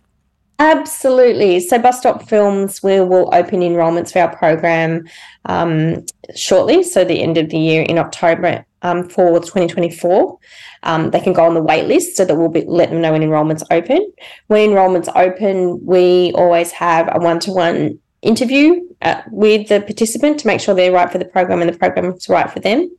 [0.58, 1.60] absolutely.
[1.60, 5.04] So, Bus Stop Films, we will open enrolments for our program
[5.46, 6.82] um, shortly.
[6.82, 10.38] So, the end of the year in October um, for 2024.
[10.82, 13.12] Um, they can go on the wait list so that we'll be, let them know
[13.12, 14.12] when enrolments open.
[14.48, 20.38] When enrolments open, we always have a one to one interview uh, with the participant
[20.40, 22.90] to make sure they're right for the program and the program is right for them.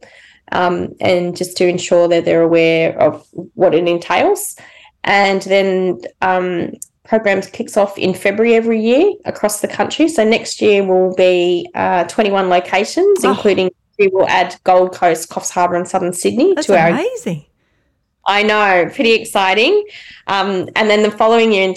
[0.52, 4.58] Um, and just to ensure that they're aware of what it entails.
[5.06, 6.72] And then um,
[7.06, 10.08] programs kicks off in February every year across the country.
[10.10, 13.32] So next year will be uh, 21 locations, Oh.
[13.32, 17.46] including we will add Gold Coast, Coffs Harbour, and Southern Sydney That's to our amazing.
[18.26, 19.86] I know, pretty exciting.
[20.28, 21.74] Um, and then the following year in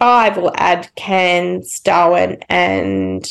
[0.00, 3.24] 2025, we'll add Cairns, Darwin, and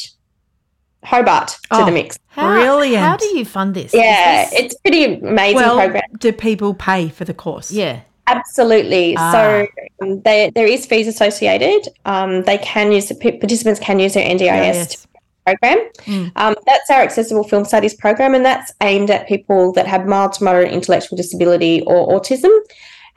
[1.03, 2.17] Hobart to Oh, the mix.
[2.27, 3.03] How, Brilliant.
[3.03, 3.93] How do you fund this?
[3.93, 6.03] Yeah, this- it's pretty amazing Well, program.
[6.19, 7.71] do people pay for the course?
[7.71, 8.01] yeah.
[8.27, 9.15] Absolutely.
[9.17, 9.31] Ah.
[9.33, 9.67] So
[10.03, 11.89] um, there, there is fees associated.
[12.05, 14.39] Um, they can use p- participants can use their NDIS
[14.73, 15.07] Yes.
[15.45, 15.79] program.
[16.05, 16.31] Mm.
[16.37, 20.31] Um, that's our accessible film studies program, and that's aimed at people that have mild
[20.33, 22.51] to moderate intellectual disability or autism.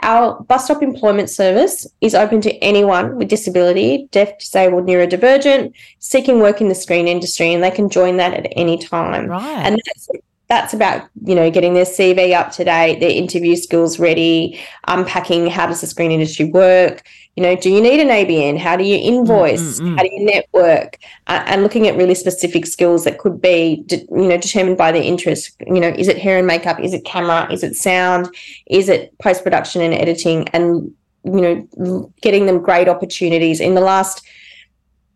[0.02, 6.40] Our bus stop employment service is open to anyone with disability, deaf, disabled, neurodivergent, seeking
[6.40, 9.28] work in the screen industry, and they can join that at any time.
[9.28, 9.66] Right.
[9.66, 10.08] And that's
[10.48, 15.46] that's about you know getting their CV up to date, their interview skills ready, unpacking
[15.48, 17.02] how does the screen industry work.
[17.36, 18.58] You know, do you need an ABN?
[18.58, 19.80] How do you invoice?
[19.80, 19.96] mm, mm.
[19.96, 20.98] How do you network?
[21.26, 24.92] Uh, and looking at really specific skills that could be, de- you know, determined by
[24.92, 25.50] their interest.
[25.66, 26.78] You know, is it hair and makeup?
[26.78, 27.52] Is it camera?
[27.52, 28.28] Is it sound?
[28.66, 30.48] Is it post production and editing?
[30.50, 33.58] And you know, getting them great opportunities.
[33.58, 34.24] In the last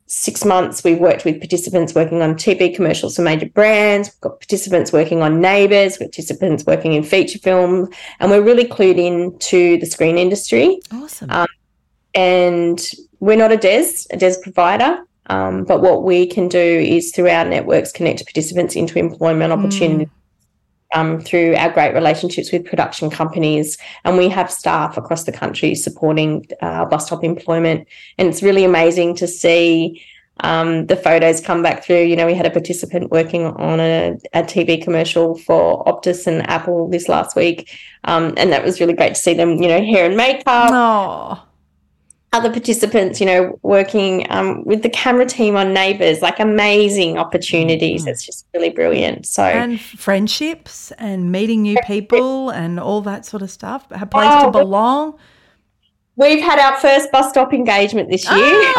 [0.08, 4.08] six months, we've worked with participants working on TV commercials for major brands.
[4.08, 8.98] We've got participants working on Neighbours, participants working in feature films, and we're really clued
[8.98, 10.80] in to the screen industry.
[10.92, 11.30] Awesome.
[11.30, 11.46] Um,
[12.14, 12.84] and
[13.20, 15.04] we're not a DES, a DES provider.
[15.26, 20.08] Um, but what we can do is through our networks connect participants into employment opportunities
[20.94, 23.78] um, through our great relationships with production companies.
[24.04, 27.86] And we have staff across the country supporting uh, bus stop employment.
[28.16, 30.02] And it's really amazing to see
[30.40, 32.02] um, the photos come back through.
[32.02, 36.48] You know, we had a participant working on a, a TV commercial for Optus and
[36.48, 37.70] Apple this last week.
[38.04, 40.70] Um, and that was really great to see them, you know, hair and makeup.
[40.72, 41.47] Oh,
[42.34, 48.06] Other participants, you know, working um, with the camera team on Neighbours, like amazing opportunities.
[48.06, 49.24] It's just really brilliant.
[49.24, 53.86] So, and friendships and meeting new people and all that sort of stuff.
[53.90, 55.18] A place Oh, to belong.
[56.16, 58.36] we've had our first bus stop engagement this year.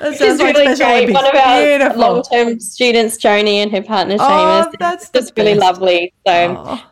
[0.00, 1.10] Which sounds is like really great.
[1.10, 1.12] Olympics.
[1.14, 2.00] One of our Beautiful.
[2.00, 4.72] long-term students, Joni, and her partner Oh, Seamus.
[4.80, 6.12] that's just really lovely.
[6.26, 6.82] So Oh,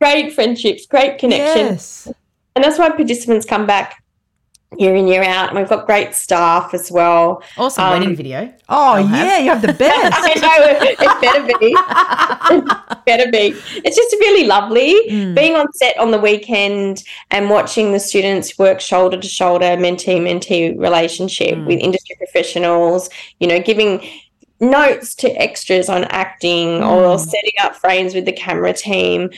[0.00, 2.08] great friendships, great connections.
[2.08, 2.14] yes.
[2.56, 4.02] And that's why participants come back
[4.78, 5.48] year in year out.
[5.50, 7.40] And we've got great staff as well.
[7.56, 8.52] Awesome Um, wedding video.
[8.68, 9.26] Oh, have.
[9.26, 10.12] yeah, you have the best.
[10.18, 11.72] I know it better be.
[12.56, 13.54] it better be.
[13.84, 15.34] It's just really lovely Mm.
[15.36, 20.18] being on set on the weekend and watching the students work shoulder to shoulder, mentee
[20.20, 21.66] mentee relationship Mm.
[21.66, 23.08] with industry professionals.
[23.38, 24.04] You know, giving
[24.58, 26.88] notes to extras on acting Mm.
[26.90, 29.30] or setting up frames with the camera team.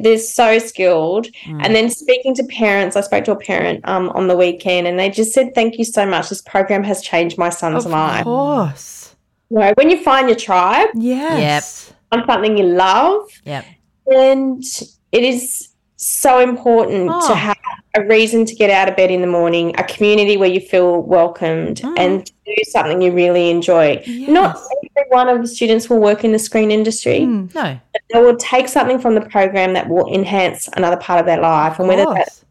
[0.00, 1.26] They're so skilled.
[1.44, 1.64] Mm.
[1.64, 4.98] And then speaking to parents, I spoke to a parent um, on the weekend and
[4.98, 6.28] they just said, Thank you so much.
[6.28, 8.20] This program has changed my son's Of life.
[8.20, 9.14] Of course.
[9.50, 11.92] You know, when you find your tribe Yes.
[12.10, 13.64] on something you love, Yep.
[14.06, 14.64] and
[15.12, 15.68] it is
[16.02, 17.28] so important Oh.
[17.28, 17.56] to have
[17.94, 21.02] a reason to get out of bed in the morning, a community where you feel
[21.02, 24.02] welcomed, and to do something you really enjoy.
[24.06, 24.56] Not
[24.96, 27.20] every one of the students will work in the screen industry.
[27.20, 27.78] Mm, No.
[28.12, 31.78] They will take something from the program that will enhance another part of their life,
[31.78, 32.44] and whether that's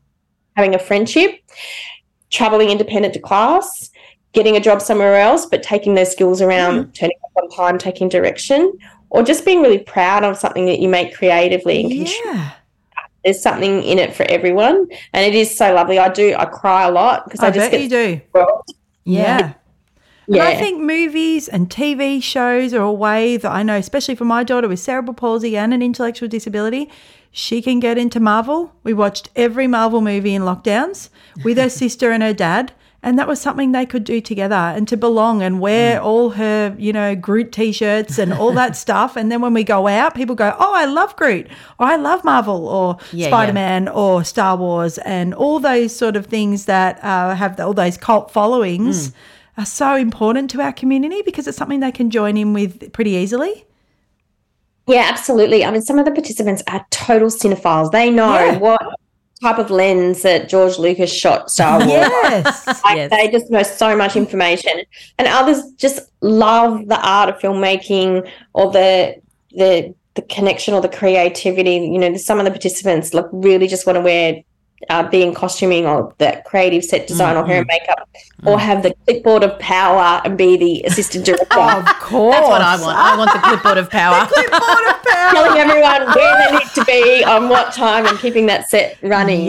[0.55, 1.39] having a friendship,
[2.29, 3.89] traveling independent to class,
[4.33, 8.07] getting a job somewhere else, but taking those skills around, turning up on time, taking
[8.09, 8.71] direction,
[9.09, 12.09] or just being really proud of something that you make creatively and.
[12.25, 12.51] Yeah.
[13.23, 15.99] There's something in it for everyone, and it is so lovely.
[15.99, 16.35] I do.
[16.37, 18.21] I cry a lot because I, I, just bet get you do.
[19.03, 19.53] Yeah.
[20.27, 24.15] Yeah, And I think movies and TV shows are a way that I know, especially
[24.15, 26.89] for my daughter with cerebral palsy and an intellectual disability,
[27.31, 28.73] she can get into Marvel.
[28.83, 31.09] We watched every Marvel movie in lockdowns
[31.43, 32.71] with her sister and her dad.
[33.03, 36.03] And that was something they could do together and to belong and wear Mm.
[36.05, 39.15] all her, you know, Groot t shirts and all that stuff.
[39.15, 41.47] And then when we go out, people go, Oh, I love Groot,
[41.79, 43.27] or I love Marvel, or Yeah, yeah.
[43.29, 47.73] Spider Man, or Star Wars, and all those sort of things that uh, have all
[47.73, 49.13] those cult followings Mm.
[49.57, 53.11] are so important to our community because it's something they can join in with pretty
[53.11, 53.65] easily.
[54.87, 55.63] yeah, absolutely.
[55.63, 57.91] I mean, some of the participants are total cinephiles.
[57.91, 58.57] They know Yeah.
[58.57, 58.81] what
[59.41, 61.89] type of lens that George Lucas shot Star Wars.
[61.89, 62.67] Yes.
[62.83, 63.09] Like Yes.
[63.11, 64.73] they just know so much information,
[65.17, 69.15] and others just love the art of filmmaking or the
[69.51, 71.75] the the connection or the creativity.
[71.75, 74.43] You know, some of the participants like really just want to wear.
[74.89, 78.09] Uh, be in costuming or the creative set design or hair and makeup,
[78.45, 82.35] or have the clipboard of power and be the assistant director, of course.
[82.35, 82.97] That's what I want.
[82.97, 84.27] I want the clipboard of power.
[85.31, 89.41] telling everyone where they need to be on what time and keeping that set running.
[89.41, 89.47] And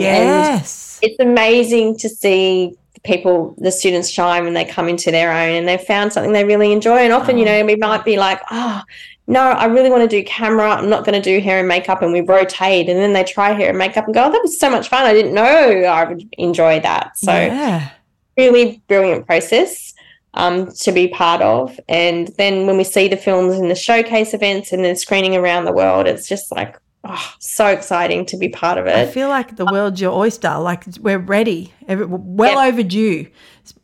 [0.59, 0.99] Yes.
[1.01, 5.67] it's amazing to see people, the students shine when they come into their own and
[5.67, 6.97] they've found something they really enjoy.
[6.97, 8.81] And often, you know, we might be like, oh,
[9.27, 10.69] no, I really want to do camera.
[10.69, 12.01] I'm not going to do hair and makeup.
[12.01, 12.89] And we rotate.
[12.89, 15.05] And then they try hair and makeup and go, oh, that was so much fun.
[15.05, 17.17] I didn't know I would enjoy that.
[17.17, 17.89] So, yeah.
[18.37, 19.93] really brilliant process
[20.33, 21.79] um, to be part of.
[21.87, 25.65] And then when we see the films in the showcase events and then screening around
[25.65, 28.95] the world, it's just like, oh, so exciting to be part of it.
[28.95, 30.57] I feel like the world's your oyster.
[30.57, 32.73] Like we're ready, well Yep.
[32.73, 33.27] overdue.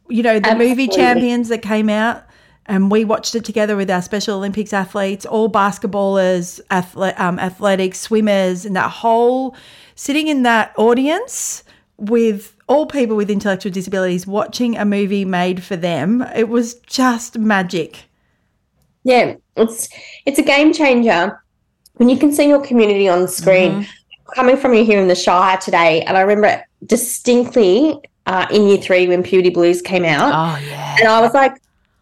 [0.10, 2.23] You know, the movie champions that came out,
[2.65, 7.99] and we watched it together with our Special Olympics athletes, all basketballers, athle- um, athletics,
[7.99, 9.55] swimmers, and that whole
[9.95, 11.63] sitting in that audience
[11.97, 16.21] with all people with intellectual disabilities watching a movie made for them.
[16.36, 18.05] It was just magic.
[19.03, 19.89] Yeah, it's
[20.25, 21.41] it's a game changer
[22.00, 23.86] when you can see your community on screen.
[24.36, 28.78] Coming from you here in the Shire today, and I remember distinctly uh, in year
[28.78, 30.98] three when Puberty Blues came out, Oh yeah.
[31.00, 31.54] and I was like,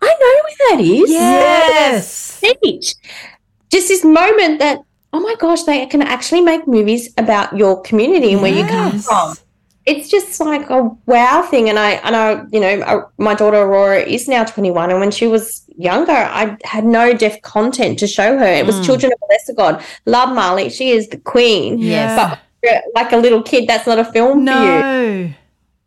[0.02, 1.10] I know where that is.
[1.10, 2.12] Yes.
[2.12, 2.96] Speech.
[3.72, 4.80] Just this moment that,
[5.14, 9.00] oh my gosh, they can actually make movies about your community and where you come
[9.00, 9.36] from.
[9.92, 11.70] It's just like a wow thing.
[11.70, 14.92] And I, and I, you know, uh, my daughter Aurora is now 21.
[14.92, 18.46] And when she was younger, I had no deaf content to show her.
[18.46, 19.84] It was Children of a Lesser God.
[20.06, 20.70] Love Marlee.
[20.72, 21.80] She is the queen.
[21.80, 22.40] Yes.
[22.62, 24.68] But uh, like a little kid, that's not a film for you.
[25.28, 25.34] No.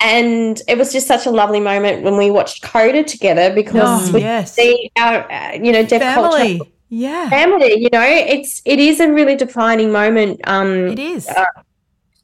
[0.03, 4.13] And it was just such a lovely moment when we watched Coda together because Oh,
[4.15, 4.55] we yes.
[4.55, 6.57] see our, uh, you know, deaf Family.
[6.59, 7.29] culture Yeah.
[7.29, 7.75] family.
[7.79, 10.41] You know, it's it is a really defining moment.
[10.45, 11.29] Um, It is.
[11.29, 11.45] uh,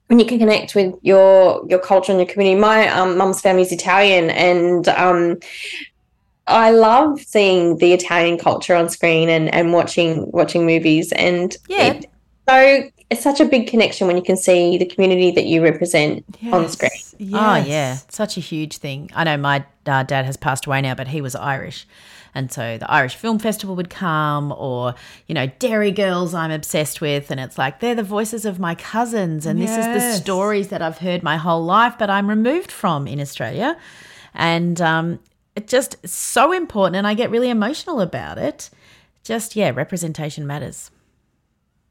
[0.09, 2.61] when you can connect with your your culture and your community.
[2.61, 5.39] My um, mum's family is Italian, and um,
[6.47, 11.13] I love seeing the Italian culture on screen and and watching watching movies.
[11.13, 11.93] And Yeah.
[11.95, 12.07] it-
[12.49, 16.25] so it's such a big connection when you can see the community that you represent
[16.53, 16.91] on screen.
[17.35, 19.11] Oh yeah, such a huge thing.
[19.15, 21.87] I know my uh, dad has passed away now, but he was Irish,
[22.37, 24.95] and so the Irish Film Festival would come, or
[25.27, 26.35] you know, Derry Girls.
[26.35, 29.87] I'm obsessed with, and it's like they're the voices of my cousins, and this is
[29.87, 33.79] the stories that I've heard my whole life, but I'm removed from in Australia,
[34.35, 35.19] and um,
[35.55, 38.69] it just so important, and I get really emotional about it.
[39.25, 40.91] Just yeah, representation matters.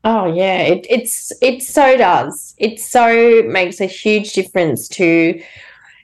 [0.04, 2.54] Oh yeah, it, it's it so does.
[2.60, 5.41] It so makes a huge difference to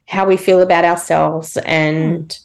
[0.08, 2.40] how we feel about ourselves and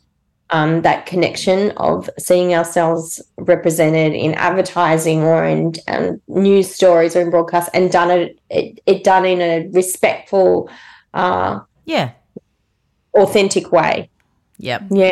[0.50, 7.20] um, that connection of seeing ourselves represented in advertising or in um, news stories or
[7.20, 10.70] in broadcast and done it, it, it done in a respectful,
[11.14, 12.12] uh, Yeah.
[13.14, 14.08] authentic way.
[14.58, 14.84] Yep.
[14.90, 15.10] Yeah.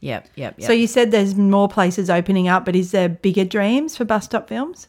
[0.00, 0.28] Yep.
[0.36, 0.54] Yep.
[0.58, 0.66] Yep.
[0.66, 4.26] So you said there's more places opening up, but is there bigger dreams for bus
[4.26, 4.88] stop films?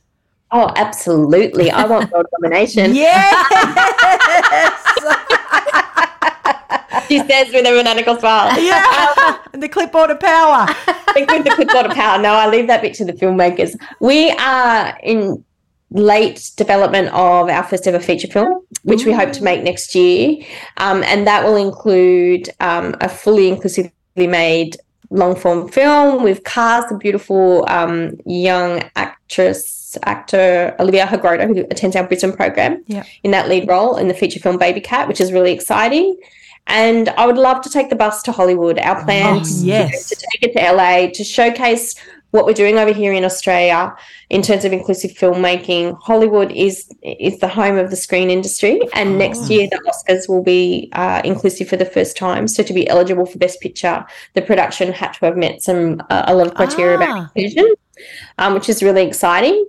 [0.52, 1.72] Oh, absolutely.
[1.72, 2.96] I want world domination.
[7.08, 8.60] she says with a maniacal smile.
[8.62, 9.38] Yeah.
[9.54, 10.68] the clipboard of power.
[11.16, 12.22] With the clipboard of power.
[12.22, 13.76] No, I leave that bit to the filmmakers.
[14.00, 15.44] We are in
[15.92, 20.38] late development of our first ever feature film, which we hope to make next year.
[20.78, 23.92] Um, and that will include um, a fully inclusively
[24.28, 24.78] made
[25.10, 26.24] long form film.
[26.24, 32.84] We've cast a beautiful um, young actress, actor Olivia Hagroda, who attends our Brisbane program
[32.88, 33.06] Yeah.
[33.24, 36.18] in that lead role in the feature film Baby Cat, which is really exciting.
[36.68, 38.78] And I would love to take the bus to Hollywood.
[38.80, 40.10] Our plan Oh, yes.
[40.10, 41.96] to take it to LA to showcase
[42.32, 43.96] what we're doing over here in Australia
[44.30, 45.98] in terms of inclusive filmmaking.
[46.02, 50.44] Hollywood is is the home of the screen industry, and next year the Oscars will
[50.44, 52.48] be uh, inclusive for the first time.
[52.50, 56.24] So to be eligible for Best Picture, the production had to have met some uh,
[56.28, 57.02] a lot of criteria Ah.
[57.04, 57.74] about inclusion,
[58.40, 59.66] um, which is really exciting.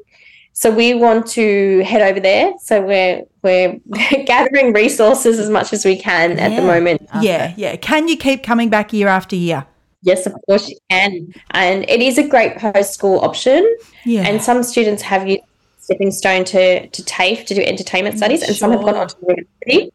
[0.58, 2.52] So we want to head over there.
[2.60, 3.78] So we're we're
[4.26, 7.08] gathering resources as much as we can at the moment.
[7.20, 7.76] Yeah, yeah.
[7.76, 9.64] Can you keep coming back year after year?
[10.02, 11.32] Yes, of course you can.
[11.52, 13.62] And it is a great post school option.
[14.04, 14.26] Yeah.
[14.26, 15.44] And some students have used
[15.88, 19.16] stepping stone to, to TAFE to do entertainment studies, and some have gone on to
[19.26, 19.92] university.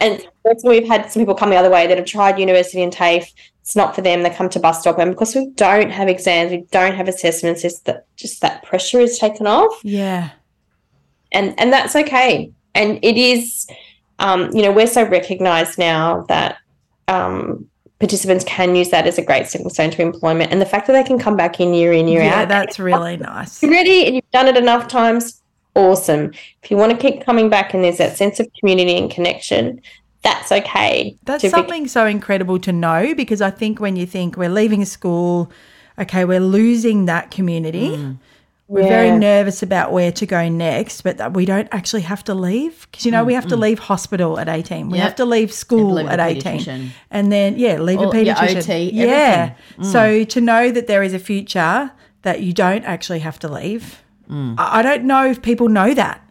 [0.00, 2.92] And also we've had some people come the other way that have tried university and
[2.92, 3.32] TAFE.
[3.62, 4.22] It's not for them.
[4.22, 7.64] They come to bus stop, and because we don't have exams, we don't have assessments,
[7.64, 10.30] it's that just that pressure is taken off Yeah.
[11.32, 13.66] and and that's okay and it is
[14.18, 16.58] um, you know we're so recognized now that
[17.08, 17.69] um,
[18.00, 20.94] participants can use that as a great stepping stone to employment and the fact that
[20.94, 23.62] they can come back in year in year Yeah, out that's really nice.
[23.62, 25.42] you're ready and you've done it enough times
[25.76, 26.32] awesome
[26.62, 29.80] if you want to keep coming back and there's that sense of community and connection
[30.22, 34.04] that's okay That's to be- something so incredible to know because I think when you
[34.06, 35.50] think we're leaving school,
[35.98, 37.88] okay, we're losing that community.
[37.96, 38.18] Mm.
[38.70, 42.34] We're very nervous about where to go next, but that we don't actually have to
[42.34, 44.90] leave because you know we have to leave hospital at eighteen.
[44.90, 45.04] We Yep.
[45.08, 48.58] have to leave school leave at eighteen, and then yeah, leave Or a your pediatrician.
[48.58, 49.04] OT, yeah.
[49.04, 49.84] everything.
[49.84, 49.92] Mm.
[49.92, 51.90] So to know that there is a future
[52.22, 56.22] that you don't actually have to leave, I I don't know if people know that.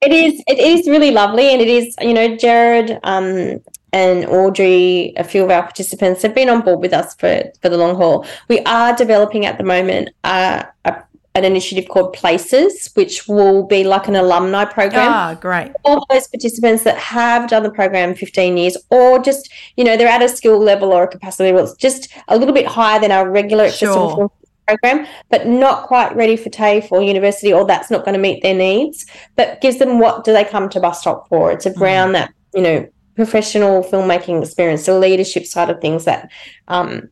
[0.00, 0.42] It is.
[0.46, 1.94] It is really lovely, and it is.
[2.00, 3.60] You know, Jared um,
[3.92, 7.68] and Audrey, a few of our participants, have been on board with us for for
[7.68, 8.24] the long haul.
[8.48, 11.02] We are developing at the moment uh, a,
[11.34, 15.12] an initiative called Places, which will be like an alumni program.
[15.12, 15.72] Ah, great.
[15.84, 20.08] All those participants that have done the program 15 years, or just you know they're
[20.08, 23.12] at a skill level or a capacity level, it's just a little bit higher than
[23.12, 24.30] our regular accessible Sure.
[24.66, 28.42] program, but not quite ready for TAFE or university, or that's not going to meet
[28.42, 29.06] their needs.
[29.36, 31.52] But gives them what do they come to bus stop for?
[31.52, 36.28] It's around that you know professional filmmaking experience, the leadership side of things, that
[36.68, 37.08] um,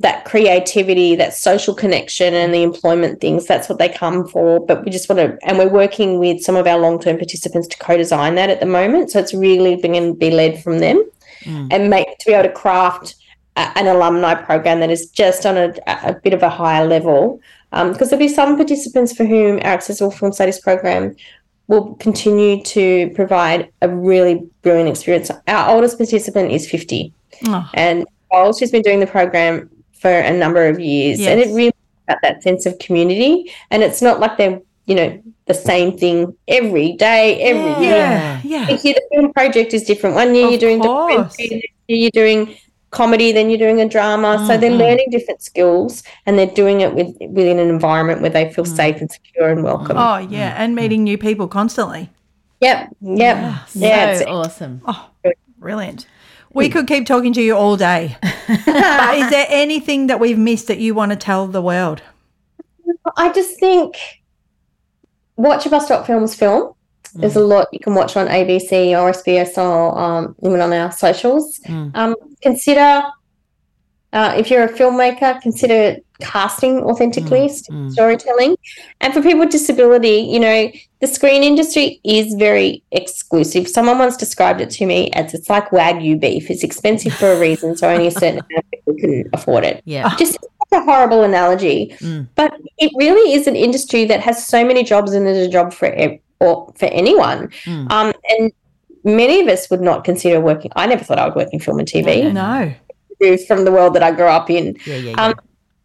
[0.00, 3.46] that creativity, that social connection, and the employment things.
[3.46, 4.64] That's what they come for.
[4.64, 7.68] But we just want to, and we're working with some of our long term participants
[7.68, 9.10] to co-design that at the moment.
[9.10, 11.02] So it's really going to be led from them
[11.42, 11.68] mm.
[11.70, 13.14] and make to be able to craft
[13.56, 17.40] a, an alumni program that is just on a, a bit of a higher level.
[17.72, 21.16] Um, because there'll be some participants for whom our accessible film studies program
[21.66, 25.30] will continue to provide a really brilliant experience.
[25.48, 27.12] Our oldest participant is 50
[27.48, 27.68] Oh.
[27.74, 29.70] and while she's been doing the program
[30.04, 31.72] for a number of years and it really
[32.10, 35.08] got that sense of community and it's not like they're you know
[35.46, 38.70] the same thing every day every year Yeah, yeah.
[38.70, 41.30] Each year the film project is different one year Of you're doing course.
[41.30, 42.54] documentary, next year you're doing
[42.90, 44.44] comedy, then you're doing a drama.
[44.46, 44.78] So they're mm-hmm.
[44.78, 48.76] learning different skills and they're doing it with within an environment where they feel mm.
[48.76, 49.96] safe and secure and welcome.
[49.96, 50.54] Oh, yeah.
[50.62, 50.82] And mm.
[50.82, 52.10] meeting new people constantly.
[52.60, 52.96] Yep.
[53.00, 53.36] Yep.
[53.36, 53.64] Yeah.
[53.64, 54.80] so it's- awesome.
[54.86, 55.10] Oh,
[55.58, 56.06] brilliant.
[56.54, 58.16] We could keep talking to you all day.
[58.22, 62.02] but is there anything that we've missed that you want to tell the world?
[63.16, 63.96] I just think
[65.36, 66.74] watch a bus stop films film.
[67.14, 70.90] There's a lot you can watch on ABC or SBS or um, even on our
[70.90, 71.60] socials.
[71.94, 73.04] Um, consider
[74.14, 78.56] uh, if you're a filmmaker, consider casting authentically, st- storytelling,
[79.02, 83.68] and for people with disability, you know the screen industry is very exclusive.
[83.68, 86.50] Someone once described it to me as it's like wagyu beef.
[86.50, 89.82] It's expensive for a reason, so only a certain amount of people can afford it.
[89.84, 90.14] Yeah.
[90.16, 90.38] just
[90.72, 91.94] a horrible analogy,
[92.34, 95.72] but it really is an industry that has so many jobs and there's a job
[95.72, 97.50] for ev- or for anyone.
[97.66, 98.50] Um, and
[99.04, 100.72] many of us would not consider working.
[100.74, 102.74] I never thought I would work in film and TV No.
[103.48, 104.76] From the world that I grew up in.
[104.86, 105.22] Yeah, yeah, yeah.
[105.24, 105.34] Um,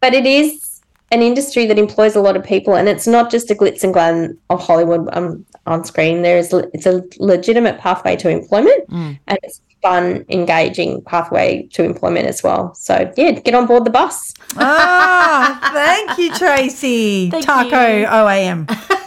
[0.00, 0.80] but it is
[1.12, 3.92] an industry that employs a lot of people, and it's not just a glitz and
[3.92, 6.22] glam of Hollywood um, on screen.
[6.22, 9.18] There is it's a legitimate pathway to employment, Mm.
[9.26, 12.74] and it's a fun, engaging pathway to employment as well.
[12.74, 14.34] So yeah, get on board the bus.
[14.56, 17.30] Ah, thank you, Tracey.
[17.34, 17.66] Thank Taco
[17.98, 18.06] you.
[18.06, 18.68] OAM.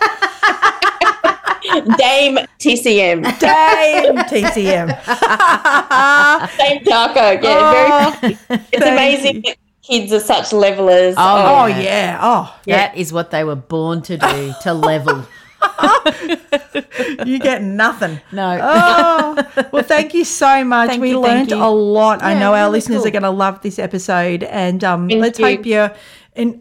[1.97, 4.87] Dame TCM, Dame TCM.
[6.57, 7.31] Dame Taco.
[7.41, 8.37] Yeah, Oh, very.
[8.71, 11.15] It's amazing that kids are such levelers.
[11.17, 12.19] Oh, Oh, yeah.
[12.21, 15.25] Oh, That is what they were born to do, to level.
[17.25, 18.19] you get nothing.
[18.31, 18.59] No.
[18.61, 20.89] Oh, well, thank you so much.
[20.89, 21.57] Thank we you, thank learned you.
[21.65, 22.21] a lot.
[22.21, 23.07] I Yeah, know our really listeners cool.
[23.07, 25.45] are going to love this episode, and um, let's you.
[25.45, 25.93] hope your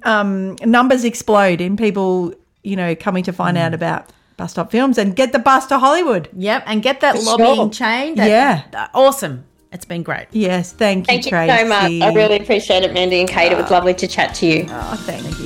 [0.04, 2.32] um, numbers explode in people,
[2.62, 3.60] you know, coming to find Mm.
[3.60, 4.06] out about
[4.36, 6.28] bus stop films and get the bus to Hollywood.
[6.36, 6.64] Yep.
[6.66, 7.70] And get that For lobbying sure.
[7.70, 8.14] chain.
[8.16, 8.62] That- Yeah.
[8.74, 9.44] uh, awesome.
[9.72, 10.26] It's been great.
[10.32, 11.58] Yes, thank you, Thank you Tracey.
[11.62, 11.92] so much.
[12.02, 13.52] I really appreciate it, Mandy and Kate.
[13.52, 14.66] It was lovely to chat to you.
[14.68, 15.38] Oh, thank